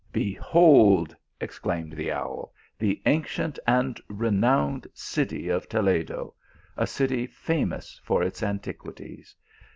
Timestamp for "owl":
2.11-2.51